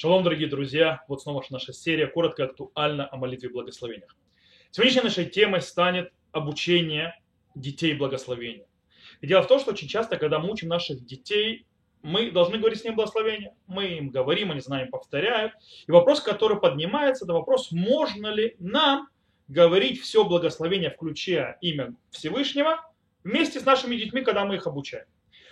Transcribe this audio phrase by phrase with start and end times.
[0.00, 1.04] Шалом, дорогие друзья!
[1.08, 4.16] Вот снова наша серия коротко актуальна о молитве и благословениях.
[4.70, 7.20] Сегодняшней нашей темой станет обучение
[7.54, 8.64] детей благословения.
[9.20, 11.66] И дело в том, что очень часто, когда мы учим наших детей,
[12.00, 13.54] мы должны говорить с ним благословение.
[13.66, 15.52] Мы им говорим, они знаем, повторяют.
[15.86, 19.06] И вопрос, который поднимается, это вопрос, можно ли нам
[19.48, 22.90] говорить все благословение, включая имя Всевышнего,
[23.22, 25.04] вместе с нашими детьми, когда мы их обучаем.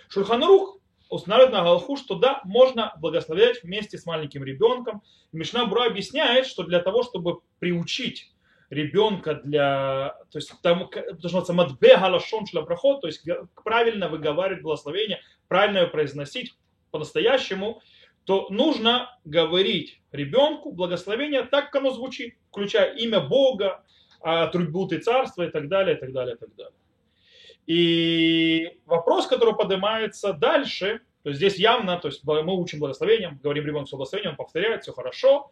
[0.07, 0.78] Шульханарух
[1.09, 5.01] устанавливает на Галаху, что да, можно благословлять вместе с маленьким ребенком.
[5.31, 8.31] Мишна Бруа объясняет, что для того, чтобы приучить
[8.69, 13.25] ребенка для, то есть там должно быть матбе галашон проход, то есть
[13.63, 16.55] правильно выговаривать благословение, правильно его произносить
[16.91, 17.81] по-настоящему,
[18.25, 23.83] то нужно говорить ребенку благословение так, как оно звучит, включая имя Бога,
[24.21, 26.73] атрибуты царства и так далее, и так далее, и так далее.
[27.69, 33.63] И вопрос, который поднимается дальше, то есть здесь явно, то есть мы учим благословением, говорим
[33.63, 35.51] ребенку все благословение, он повторяет, все хорошо.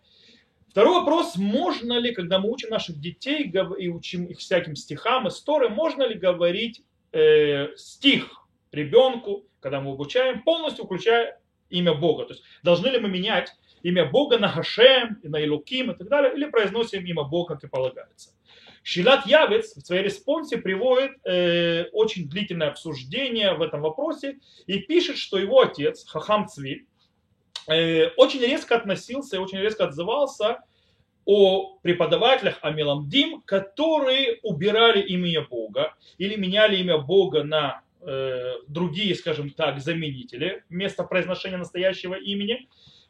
[0.67, 5.67] Второй вопрос, можно ли, когда мы учим наших детей и учим их всяким стихам, истории,
[5.67, 12.25] можно ли говорить э, стих ребенку, когда мы обучаем, полностью включая имя Бога.
[12.25, 13.53] То есть должны ли мы менять
[13.87, 17.67] имя Бога на Хашем, на Илуким и так далее, или произносим имя Бога, как и
[17.67, 18.31] полагается.
[18.83, 25.17] Шилат Явец в своей респонсе приводит э, очень длительное обсуждение в этом вопросе и пишет,
[25.17, 26.85] что его отец, Хахам Цви,
[27.67, 30.59] э, очень резко относился и очень резко отзывался
[31.23, 39.49] о преподавателях Амиламдим, которые убирали имя Бога или меняли имя Бога на э, другие, скажем
[39.49, 42.67] так, заменители вместо произношения настоящего имени,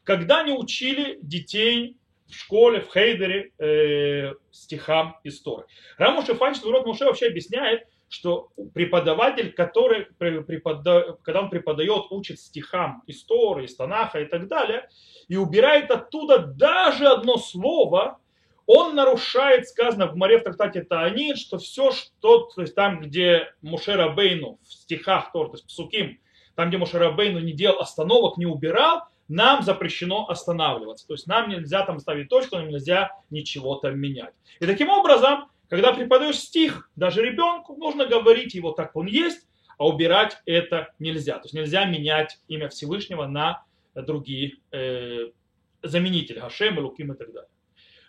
[0.07, 1.97] когда они учили детей
[2.29, 5.65] в школе, в хейдере э, стихам истории.
[5.97, 13.03] Рамуш Ифанч, урок Муше вообще объясняет, что преподаватель, который, препода, когда он преподает, учит стихам
[13.05, 14.87] истории, Станаха и так далее,
[15.27, 18.17] и убирает оттуда даже одно слово,
[18.65, 23.53] он нарушает, сказано в море в трактате Таанит, что все, что, то есть там, где
[23.61, 26.17] Мушера Бейну в стихах Тор, то есть Псуким,
[26.55, 31.07] там, где Мушера Бейну не делал остановок, не убирал, нам запрещено останавливаться.
[31.07, 34.33] То есть нам нельзя там ставить точку, нам нельзя ничего там менять.
[34.59, 39.47] И таким образом, когда преподаешь стих даже ребенку, нужно говорить его так, как он есть,
[39.77, 41.35] а убирать это нельзя.
[41.35, 45.29] То есть нельзя менять имя Всевышнего на другие э,
[45.83, 47.49] заменители, Хашем, Луким и так далее.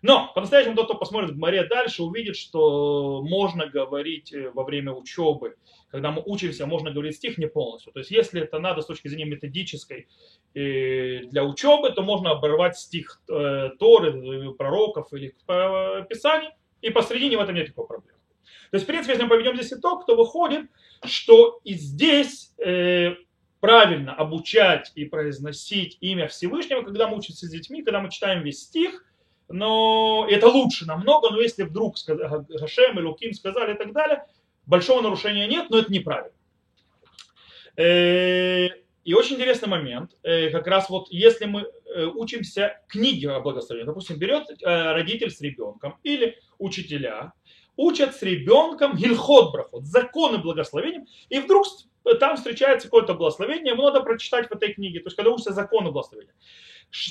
[0.02, 4.92] Но по-настоящему тот, кто посмотрит в море дальше, увидит, что можно говорить э, во время
[4.92, 5.56] учебы,
[5.90, 7.92] когда мы учимся, можно говорить стих не полностью.
[7.92, 10.06] То есть если это надо с точки зрения методической
[10.54, 15.34] э, для учебы, то можно оборвать стих э, Торы, пророков или
[16.08, 16.50] Писаний,
[16.80, 18.18] и посредине в этом нет никакой проблемы.
[18.70, 20.66] То есть, в принципе, если мы поведем здесь итог, то выходит,
[21.04, 22.54] что и здесь
[23.60, 28.60] правильно обучать и произносить имя Всевышнего, когда мы учимся с детьми, когда мы читаем весь
[28.60, 29.04] стих,
[29.48, 34.24] но это лучше намного, но если вдруг Гашем и Луким сказали и так далее,
[34.66, 36.36] большого нарушения нет, но это неправильно.
[37.76, 38.68] Э,
[39.04, 43.86] и очень интересный момент, э, как раз вот если мы э, учимся книге о благословении,
[43.86, 47.32] допустим, берет родитель с ребенком или учителя,
[47.76, 49.54] учат с ребенком гильхот
[49.84, 51.66] законы благословения, и вдруг
[52.14, 55.90] там встречается какое-то благословение, ему надо прочитать в этой книге, то есть когда учатся законы
[55.90, 56.34] благословения.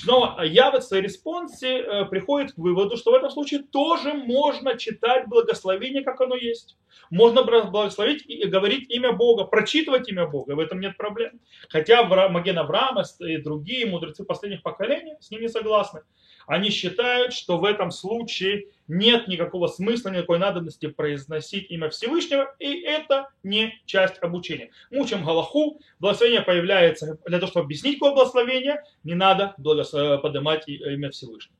[0.06, 4.76] Но Ява в своей респонсе э, приходит к выводу, что в этом случае тоже можно
[4.76, 6.76] читать благословение, как оно есть.
[7.10, 11.40] Можно благословить и говорить имя Бога, прочитывать имя Бога, в этом нет проблем.
[11.68, 16.02] Хотя Маген Авраама и другие мудрецы последних поколений с ними согласны
[16.48, 22.80] они считают, что в этом случае нет никакого смысла, никакой надобности произносить имя Всевышнего, и
[22.80, 24.70] это не часть обучения.
[24.90, 31.10] Мы учим Галаху, благословение появляется для того, чтобы объяснить какое благословение, не надо поднимать имя
[31.10, 31.56] Всевышнего.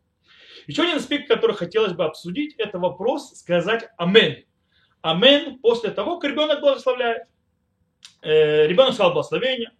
[0.66, 4.44] Еще один аспект, который хотелось бы обсудить, это вопрос сказать «Амен».
[5.00, 7.22] «Амен» после того, как ребенок благословляет.
[8.20, 9.70] Э, ребенок сказал благословение,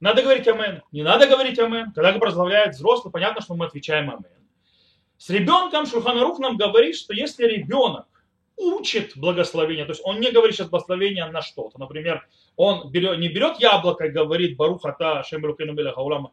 [0.00, 1.92] надо говорить «Амен», не надо говорить «Амен».
[1.92, 4.43] Когда благословляет взрослый, понятно, что мы отвечаем «Амен».
[5.24, 8.04] С ребенком Шульханарух нам говорит, что если ребенок
[8.58, 13.28] учит благословение, то есть он не говорит сейчас благословение на что-то, например, он берет, не
[13.28, 16.32] берет яблоко и говорит Барухата Шемрукену Хаулама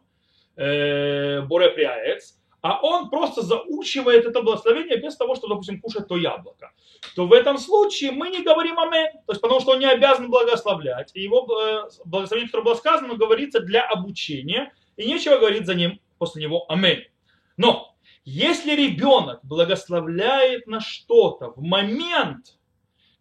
[0.57, 6.17] э, Боре Приаец, а он просто заучивает это благословение без того, чтобы, допустим, кушать то
[6.17, 6.73] яблоко,
[7.15, 10.29] то в этом случае мы не говорим амен, то есть потому что он не обязан
[10.29, 15.75] благословлять, и его э, благословение, которое было сказано, говорится для обучения, и нечего говорить за
[15.75, 17.05] ним после него амен.
[17.55, 17.90] Но
[18.23, 22.57] если ребенок благословляет на что-то в момент,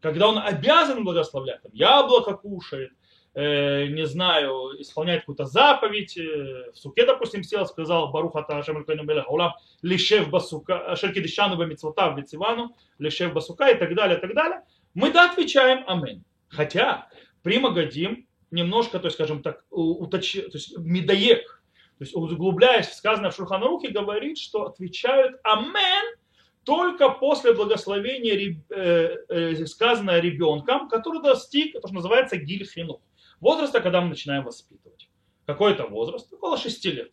[0.00, 2.93] когда он обязан благословлять, там, яблоко кушает,
[3.35, 8.85] э, не знаю, исполняет какую-то заповедь, э, в суке, допустим, сел, сказал Баруха Ташем
[9.29, 14.62] Улам, Лишев Басука, Шеркидишану Бамицвота, Бецивану, Лишев Басука и так далее, и так далее,
[14.94, 16.25] мы да отвечаем Амин.
[16.49, 17.08] Хотя
[17.43, 20.32] при Магадим немножко, то есть, скажем так, уточ...
[20.32, 21.60] то есть, медоек,
[22.00, 26.17] то есть углубляясь в сказанное в Шурханарухе, говорит, что отвечают Амен
[26.64, 33.02] только после благословения, э, э, сказанное ребенком, который достиг, то, что называется гильхину,
[33.38, 35.11] возраста, когда мы начинаем воспитывать.
[35.44, 36.32] Какой это возраст?
[36.32, 37.12] Около 6 лет.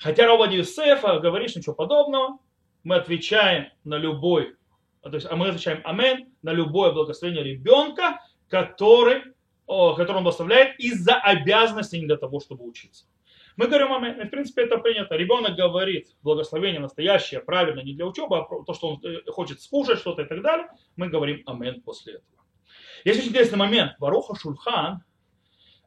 [0.00, 2.40] Хотя Равади Юсефа говорит, что ничего подобного,
[2.82, 4.56] мы отвечаем на любой,
[5.00, 8.18] то есть а мы отвечаем Амен на любое благословение ребенка,
[8.48, 9.22] который,
[9.68, 13.06] который он благословляет из-за обязанности, не для того, чтобы учиться.
[13.58, 15.16] Мы говорим маме, в принципе, это принято.
[15.16, 19.98] Ребенок говорит благословение настоящее, правильно, не для учебы, а то, что он э, хочет скушать
[19.98, 20.68] что-то и так далее.
[20.94, 22.44] Мы говорим амен после этого.
[23.04, 23.96] Есть очень интересный момент.
[23.98, 25.02] Варуха Шульхан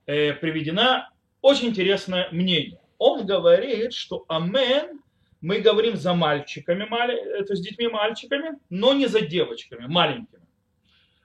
[0.05, 2.81] э, приведена очень интересное мнение.
[2.97, 4.99] Он говорит, что амен
[5.39, 10.45] мы говорим за мальчиками, э, то есть детьми мальчиками, но не за девочками, маленькими.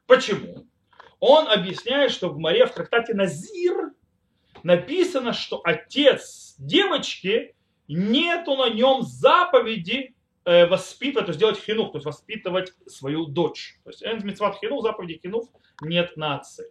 [0.06, 0.64] Почему?
[1.18, 3.95] Он объясняет, что в Маре в трактате Назир
[4.62, 7.54] написано, что отец девочки,
[7.88, 10.14] нету на нем заповеди
[10.44, 13.78] э, воспитывать, то есть делать хинух, то есть воспитывать свою дочь.
[13.84, 15.48] То есть митцват хинух, заповеди хинух
[15.82, 16.64] нет на отце.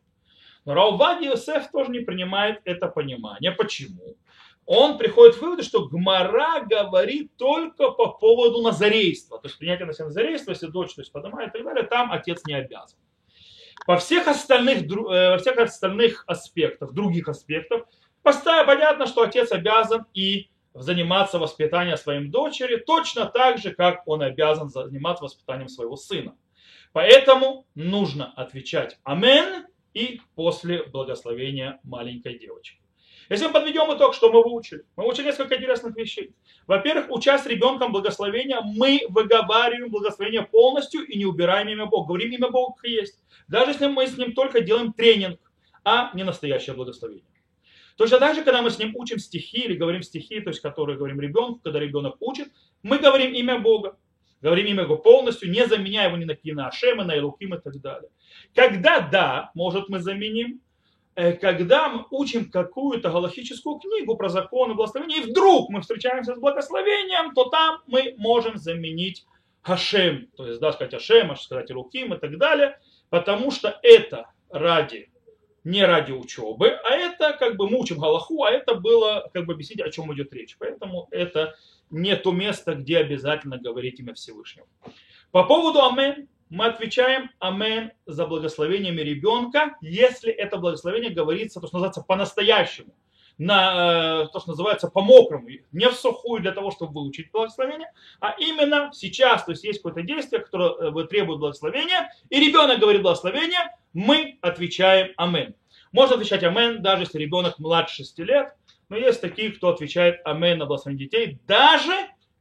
[0.66, 3.52] Но Раувади Йосеф тоже не принимает это понимание.
[3.52, 4.18] Почему?
[4.66, 9.40] Он приходит к выводу, что Гмара говорит только по поводу назарейства.
[9.40, 12.12] То есть принятие на себя назарейства, если дочь то есть, поднимает и так далее, там
[12.12, 12.98] отец не обязан.
[13.88, 17.84] Во всех остальных, э, во всех остальных аспектах, других аспектах,
[18.24, 24.70] понятно, что отец обязан и заниматься воспитанием своей дочери точно так же, как он обязан
[24.70, 26.36] заниматься воспитанием своего сына.
[26.92, 32.80] Поэтому нужно отвечать «Амен» и после благословения маленькой девочки.
[33.30, 34.84] Если мы подведем итог, что мы выучили?
[34.96, 36.36] Мы выучили несколько интересных вещей.
[36.68, 42.08] Во-первых, учась с ребенком благословения, мы выговариваем благословение полностью и не убираем имя Бога.
[42.10, 43.20] Говорим имя Бога как есть.
[43.48, 45.40] Даже если мы с ним только делаем тренинг,
[45.84, 47.24] а не настоящее благословение.
[47.98, 50.98] Точно так же, когда мы с ним учим стихи или говорим стихи, то есть которые
[50.98, 52.50] говорим ребенку, когда ребенок учит,
[52.84, 53.98] мы говорим имя Бога.
[54.42, 57.60] Говорим имя Бога полностью, не заменяя его ни на какие на Ашемы, на Илуким и
[57.60, 58.10] так далее.
[58.54, 60.62] Когда да, может мы заменим,
[61.16, 67.34] когда мы учим какую-то галактическую книгу про законы благословения, и вдруг мы встречаемся с благословением,
[67.34, 69.26] то там мы можем заменить
[69.62, 72.80] Хашем, то есть, да, сказать Хашем, сказать Руким и так далее,
[73.10, 75.10] потому что это ради,
[75.64, 79.54] не ради учебы, а это как бы мы учим Галаху, а это было как бы
[79.54, 80.56] объяснить, о чем идет речь.
[80.60, 81.56] Поэтому это
[81.90, 84.68] не то место, где обязательно говорить имя Всевышнего.
[85.32, 91.78] По поводу Амен, мы отвечаем амен за благословениями ребенка, если это благословение говорится, то, что
[91.78, 92.94] называется, по-настоящему,
[93.38, 98.36] на э, то, что называется, по-мокрому, не в сухую для того, чтобы выучить благословение, а
[98.40, 103.76] именно сейчас, то есть есть какое-то действие, которое э, требует благословения, и ребенок говорит благословение,
[103.94, 105.56] мы отвечаем амен.
[105.92, 108.54] Можно отвечать амен, даже если ребенок младше 6 лет,
[108.88, 111.94] но есть такие, кто отвечает амен на благословение детей, даже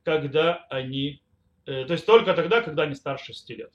[0.04, 1.22] когда они,
[1.66, 3.70] э, то есть только тогда, когда они старше 6 лет.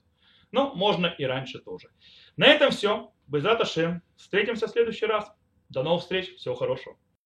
[0.51, 1.90] Но можно и раньше тоже.
[2.38, 3.12] На этом все.
[3.28, 4.01] Безат Ашем.
[4.16, 5.31] Встретимся в следующий раз.
[5.69, 6.36] До новых встреч.
[6.36, 6.98] Всего хорошего.